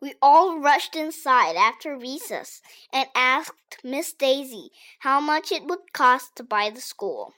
We 0.00 0.14
all 0.20 0.58
rushed 0.58 0.94
inside 0.94 1.56
after 1.56 1.96
recess 1.96 2.60
and 2.92 3.08
asked 3.14 3.78
Miss 3.82 4.12
Daisy 4.12 4.70
how 5.00 5.20
much 5.20 5.50
it 5.50 5.64
would 5.64 5.92
cost 5.92 6.36
to 6.36 6.42
buy 6.42 6.70
the 6.70 6.80
school. 6.80 7.32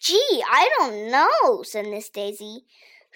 Gee, 0.00 0.42
I 0.48 0.68
don't 0.78 1.10
know, 1.10 1.62
said 1.62 1.86
Miss 1.86 2.08
Daisy, 2.08 2.64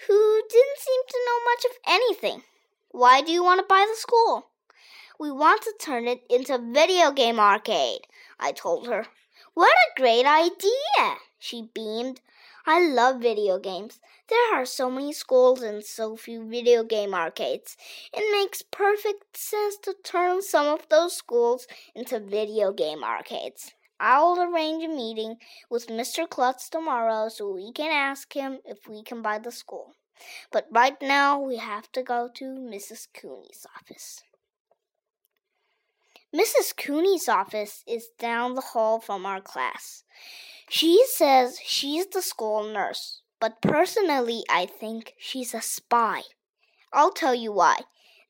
who 0.07 0.41
didn't 0.49 0.79
seem 0.79 1.01
to 1.07 1.25
know 1.25 1.39
much 1.45 1.65
of 1.65 1.77
anything. 1.87 2.43
Why 2.89 3.21
do 3.21 3.31
you 3.31 3.43
want 3.43 3.59
to 3.59 3.65
buy 3.67 3.85
the 3.89 3.99
school? 3.99 4.47
We 5.19 5.31
want 5.31 5.61
to 5.63 5.73
turn 5.79 6.07
it 6.07 6.23
into 6.29 6.55
a 6.55 6.57
video 6.57 7.11
game 7.11 7.39
arcade, 7.39 8.01
I 8.39 8.51
told 8.51 8.87
her. 8.87 9.05
What 9.53 9.71
a 9.71 9.99
great 9.99 10.25
idea! 10.25 11.17
She 11.37 11.69
beamed. 11.73 12.21
I 12.73 12.79
love 12.79 13.19
video 13.19 13.59
games. 13.59 13.99
There 14.29 14.55
are 14.55 14.65
so 14.65 14.89
many 14.89 15.11
schools 15.11 15.61
and 15.61 15.83
so 15.83 16.15
few 16.15 16.47
video 16.47 16.85
game 16.85 17.13
arcades. 17.13 17.75
It 18.13 18.23
makes 18.31 18.61
perfect 18.61 19.35
sense 19.35 19.75
to 19.83 19.93
turn 20.05 20.41
some 20.41 20.67
of 20.67 20.87
those 20.87 21.13
schools 21.13 21.67
into 21.93 22.21
video 22.21 22.71
game 22.71 23.03
arcades. 23.03 23.73
I'll 23.99 24.41
arrange 24.41 24.85
a 24.85 24.87
meeting 24.87 25.35
with 25.69 25.87
Mr. 25.87 26.29
Klutz 26.29 26.69
tomorrow 26.69 27.27
so 27.27 27.51
we 27.51 27.73
can 27.73 27.91
ask 27.91 28.31
him 28.31 28.59
if 28.63 28.87
we 28.87 29.03
can 29.03 29.21
buy 29.21 29.37
the 29.37 29.51
school. 29.51 29.91
But 30.49 30.67
right 30.71 30.95
now 31.01 31.41
we 31.41 31.57
have 31.57 31.91
to 31.91 32.01
go 32.01 32.29
to 32.35 32.45
Mrs. 32.45 33.09
Cooney's 33.13 33.67
office. 33.75 34.23
Mrs. 36.33 36.73
Cooney's 36.77 37.27
office 37.27 37.83
is 37.85 38.07
down 38.17 38.55
the 38.55 38.61
hall 38.71 39.01
from 39.01 39.25
our 39.25 39.41
class. 39.41 40.05
She 40.73 41.03
says 41.05 41.59
she's 41.65 42.07
the 42.07 42.21
school 42.21 42.63
nurse, 42.63 43.23
but 43.41 43.61
personally 43.61 44.45
I 44.49 44.65
think 44.65 45.15
she's 45.17 45.53
a 45.53 45.59
spy. 45.59 46.21
I'll 46.93 47.11
tell 47.11 47.35
you 47.35 47.51
why. 47.51 47.79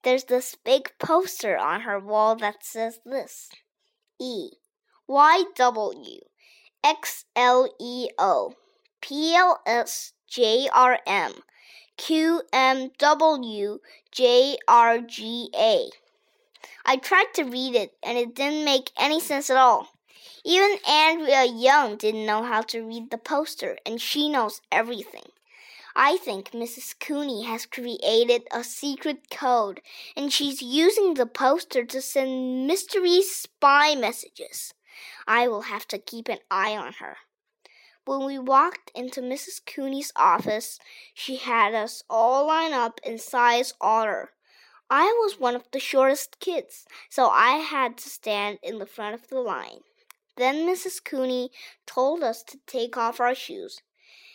There's 0.01 0.23
this 0.23 0.55
big 0.55 0.91
poster 0.97 1.55
on 1.55 1.81
her 1.81 1.99
wall 1.99 2.35
that 2.37 2.65
says 2.65 2.99
this 3.05 3.51
E 4.19 4.53
Y 5.07 5.43
W 5.55 6.19
X 6.83 7.25
L 7.35 7.69
E 7.79 8.09
O 8.17 8.55
P 9.01 9.35
L 9.35 9.61
S 9.67 10.13
J 10.27 10.67
R 10.73 10.97
M 11.05 11.33
Q 11.95 12.41
M 12.51 12.89
W 12.97 13.77
J 14.11 14.57
R 14.67 14.99
G 14.99 15.51
A. 15.55 15.91
I 16.87 16.97
tried 16.97 17.35
to 17.35 17.43
read 17.43 17.75
it 17.75 17.91
and 18.01 18.17
it 18.17 18.33
didn't 18.33 18.65
make 18.65 18.89
any 18.97 19.19
sense 19.19 19.51
at 19.51 19.57
all. 19.57 19.89
Even 20.43 20.77
Andrea 20.87 21.45
Young 21.45 21.97
didn't 21.97 22.25
know 22.25 22.43
how 22.43 22.61
to 22.61 22.85
read 22.85 23.11
the 23.11 23.17
poster, 23.17 23.77
and 23.85 24.01
she 24.01 24.29
knows 24.29 24.61
everything. 24.71 25.31
I 25.95 26.17
think 26.17 26.51
Mrs. 26.51 26.97
Cooney 26.99 27.43
has 27.43 27.65
created 27.65 28.47
a 28.51 28.63
secret 28.63 29.29
code, 29.29 29.81
and 30.15 30.31
she's 30.31 30.61
using 30.61 31.15
the 31.15 31.25
poster 31.25 31.83
to 31.85 32.01
send 32.01 32.65
mystery 32.65 33.21
spy 33.21 33.95
messages. 33.95 34.73
I 35.27 35.47
will 35.47 35.63
have 35.63 35.87
to 35.89 35.97
keep 35.97 36.29
an 36.29 36.39
eye 36.49 36.77
on 36.77 36.93
her. 36.93 37.17
When 38.05 38.25
we 38.25 38.39
walked 38.39 38.91
into 38.95 39.21
Mrs. 39.21 39.61
Cooney's 39.65 40.11
office, 40.15 40.79
she 41.13 41.35
had 41.35 41.73
us 41.75 42.03
all 42.09 42.47
line 42.47 42.73
up 42.73 42.99
in 43.03 43.19
size 43.19 43.73
order. 43.79 44.31
I 44.89 45.05
was 45.23 45.39
one 45.39 45.55
of 45.55 45.69
the 45.71 45.79
shortest 45.79 46.39
kids, 46.39 46.85
so 47.09 47.29
I 47.29 47.57
had 47.57 47.97
to 47.97 48.09
stand 48.09 48.59
in 48.63 48.79
the 48.79 48.85
front 48.85 49.13
of 49.13 49.27
the 49.27 49.39
line. 49.39 49.81
Then 50.37 50.67
Mrs. 50.67 51.03
Cooney 51.03 51.51
told 51.85 52.23
us 52.23 52.43
to 52.43 52.59
take 52.65 52.97
off 52.97 53.19
our 53.19 53.35
shoes. 53.35 53.81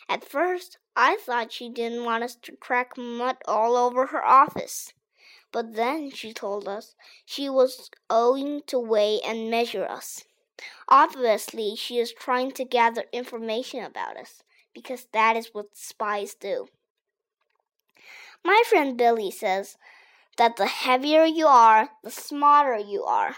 At 0.09 0.23
first, 0.23 0.77
I 0.95 1.17
thought 1.17 1.51
she 1.51 1.69
didn't 1.69 2.05
want 2.05 2.23
us 2.23 2.35
to 2.43 2.55
crack 2.55 2.97
mud 2.97 3.37
all 3.47 3.75
over 3.75 4.07
her 4.07 4.25
office. 4.25 4.93
But 5.51 5.75
then 5.75 6.11
she 6.11 6.33
told 6.33 6.67
us 6.67 6.95
she 7.25 7.49
was 7.49 7.89
going 8.09 8.61
to 8.67 8.79
weigh 8.79 9.19
and 9.25 9.49
measure 9.49 9.85
us. 9.85 10.23
Obviously, 10.87 11.75
she 11.75 11.97
is 11.99 12.13
trying 12.13 12.51
to 12.53 12.65
gather 12.65 13.05
information 13.11 13.83
about 13.83 14.17
us, 14.17 14.43
because 14.73 15.07
that 15.13 15.35
is 15.35 15.49
what 15.53 15.77
spies 15.77 16.33
do. 16.33 16.67
My 18.43 18.63
friend 18.69 18.97
Billy 18.97 19.31
says 19.31 19.77
that 20.37 20.57
the 20.57 20.67
heavier 20.67 21.25
you 21.25 21.47
are, 21.47 21.89
the 22.03 22.11
smarter 22.11 22.77
you 22.77 23.03
are, 23.03 23.35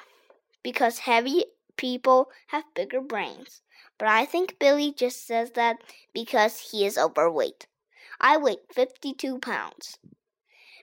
because 0.63 0.99
heavy 0.99 1.45
people 1.79 2.29
have 2.47 2.65
bigger 2.75 2.99
brains. 2.99 3.61
But 3.97 4.09
I 4.09 4.25
think 4.25 4.59
Billy 4.59 4.91
just 4.91 5.25
says 5.25 5.51
that 5.51 5.77
because 6.13 6.71
he 6.71 6.85
is 6.85 6.97
overweight. 6.97 7.67
I 8.19 8.35
weigh 8.35 8.57
52 8.73 9.39
pounds. 9.39 9.97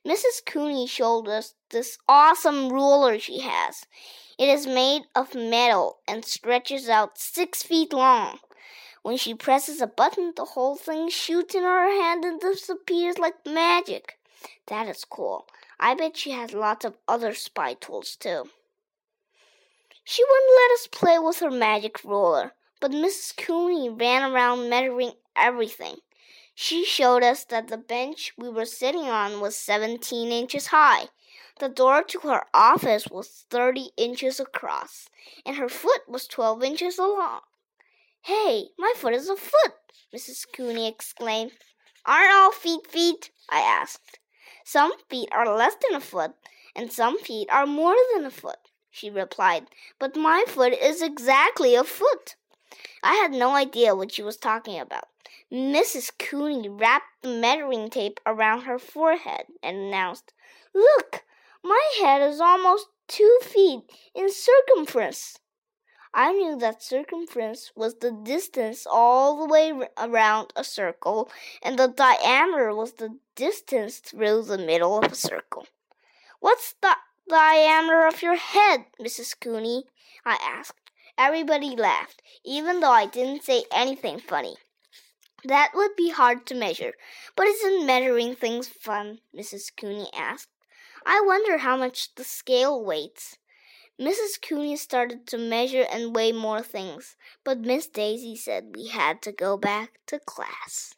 Mrs. 0.06 0.40
Cooney 0.46 0.86
showed 0.86 1.28
us 1.28 1.54
this 1.68 1.98
awesome 2.08 2.70
ruler 2.70 3.18
she 3.18 3.40
has. 3.40 3.84
It 4.38 4.48
is 4.48 4.66
made 4.66 5.02
of 5.14 5.34
metal 5.34 5.98
and 6.08 6.24
stretches 6.24 6.88
out 6.88 7.18
six 7.18 7.62
feet 7.62 7.92
long. 7.92 8.38
When 9.02 9.18
she 9.18 9.34
presses 9.34 9.82
a 9.82 9.86
button, 9.86 10.32
the 10.34 10.46
whole 10.46 10.76
thing 10.76 11.10
shoots 11.10 11.54
in 11.54 11.62
her 11.62 11.90
hand 11.90 12.24
and 12.24 12.40
disappears 12.40 13.18
like 13.18 13.44
magic. 13.44 14.18
That 14.68 14.88
is 14.88 15.04
cool. 15.04 15.46
I 15.78 15.94
bet 15.94 16.16
she 16.16 16.30
has 16.30 16.54
lots 16.54 16.86
of 16.86 16.96
other 17.06 17.34
spy 17.34 17.74
tools 17.74 18.16
too. 18.16 18.48
She 20.08 20.22
wouldn't 20.22 20.54
let 20.54 20.70
us 20.70 20.86
play 20.86 21.18
with 21.18 21.40
her 21.40 21.50
magic 21.50 22.04
ruler, 22.04 22.54
but 22.80 22.92
Mrs. 22.92 23.36
Cooney 23.36 23.88
ran 23.88 24.22
around 24.22 24.70
measuring 24.70 25.14
everything. 25.34 25.96
She 26.54 26.84
showed 26.84 27.24
us 27.24 27.44
that 27.46 27.66
the 27.66 27.76
bench 27.76 28.32
we 28.38 28.48
were 28.48 28.66
sitting 28.66 29.08
on 29.08 29.40
was 29.40 29.58
17 29.58 30.30
inches 30.30 30.68
high. 30.68 31.08
The 31.58 31.68
door 31.68 32.04
to 32.04 32.20
her 32.20 32.44
office 32.54 33.08
was 33.08 33.46
30 33.50 33.90
inches 33.96 34.38
across, 34.38 35.08
and 35.44 35.56
her 35.56 35.68
foot 35.68 36.02
was 36.08 36.28
12 36.28 36.62
inches 36.62 36.98
long. 37.00 37.40
Hey, 38.20 38.68
my 38.78 38.92
foot 38.94 39.12
is 39.12 39.28
a 39.28 39.34
foot, 39.34 39.74
Mrs. 40.14 40.46
Cooney 40.52 40.86
exclaimed. 40.86 41.50
Aren't 42.04 42.32
all 42.32 42.52
feet 42.52 42.86
feet? 42.86 43.32
I 43.48 43.58
asked. 43.58 44.20
Some 44.64 44.92
feet 45.10 45.30
are 45.32 45.52
less 45.52 45.74
than 45.82 45.96
a 45.96 46.00
foot, 46.00 46.34
and 46.76 46.92
some 46.92 47.18
feet 47.18 47.48
are 47.50 47.66
more 47.66 47.96
than 48.14 48.24
a 48.24 48.30
foot 48.30 48.58
she 48.96 49.10
replied, 49.10 49.68
but 49.98 50.16
my 50.16 50.42
foot 50.48 50.72
is 50.72 51.02
exactly 51.02 51.74
a 51.74 51.84
foot. 51.84 52.34
I 53.02 53.14
had 53.16 53.30
no 53.30 53.50
idea 53.50 53.94
what 53.94 54.10
she 54.10 54.22
was 54.22 54.38
talking 54.38 54.80
about. 54.80 55.08
Mrs. 55.52 56.10
Cooney 56.18 56.70
wrapped 56.70 57.20
the 57.20 57.28
measuring 57.28 57.90
tape 57.90 58.20
around 58.24 58.62
her 58.62 58.78
forehead 58.78 59.48
and 59.62 59.76
announced, 59.76 60.32
Look, 60.74 61.24
my 61.62 61.82
head 62.00 62.22
is 62.22 62.40
almost 62.40 62.88
two 63.06 63.38
feet 63.42 63.82
in 64.14 64.30
circumference. 64.32 65.40
I 66.14 66.32
knew 66.32 66.56
that 66.56 66.82
circumference 66.82 67.72
was 67.76 67.96
the 67.96 68.10
distance 68.10 68.86
all 68.90 69.38
the 69.38 69.52
way 69.52 69.74
around 69.98 70.54
a 70.56 70.64
circle, 70.64 71.30
and 71.62 71.78
the 71.78 71.88
diameter 71.88 72.74
was 72.74 72.94
the 72.94 73.18
distance 73.34 73.98
through 73.98 74.44
the 74.44 74.56
middle 74.56 74.96
of 74.98 75.12
a 75.12 75.14
circle. 75.14 75.66
What's 76.40 76.74
the 76.80 76.96
diameter 77.28 78.06
of 78.06 78.22
your 78.22 78.36
head, 78.36 78.86
Mrs. 79.00 79.34
Cooney? 79.40 79.84
I 80.24 80.38
asked. 80.42 80.90
Everybody 81.18 81.74
laughed, 81.76 82.22
even 82.44 82.80
though 82.80 82.90
I 82.90 83.06
didn't 83.06 83.44
say 83.44 83.64
anything 83.72 84.18
funny. 84.18 84.56
That 85.44 85.72
would 85.74 85.96
be 85.96 86.10
hard 86.10 86.46
to 86.46 86.54
measure, 86.54 86.94
but 87.36 87.46
isn't 87.46 87.86
measuring 87.86 88.34
things 88.34 88.68
fun? 88.68 89.20
Mrs. 89.34 89.70
Cooney 89.76 90.10
asked. 90.14 90.48
I 91.06 91.22
wonder 91.24 91.58
how 91.58 91.76
much 91.76 92.14
the 92.16 92.24
scale 92.24 92.82
weighs. 92.84 93.36
Mrs. 93.98 94.40
Cooney 94.42 94.76
started 94.76 95.26
to 95.28 95.38
measure 95.38 95.86
and 95.90 96.14
weigh 96.14 96.32
more 96.32 96.62
things, 96.62 97.16
but 97.44 97.60
Miss 97.60 97.86
Daisy 97.86 98.36
said 98.36 98.74
we 98.74 98.88
had 98.88 99.22
to 99.22 99.32
go 99.32 99.56
back 99.56 100.00
to 100.06 100.18
class. 100.18 100.94